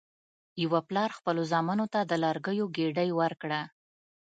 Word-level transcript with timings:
یو 0.61 0.71
پلار 0.87 1.09
خپلو 1.17 1.41
زامنو 1.51 1.85
ته 1.93 1.99
د 2.05 2.11
لرګیو 2.23 2.65
ګېډۍ 2.75 3.09
ورکړه. 3.19 3.61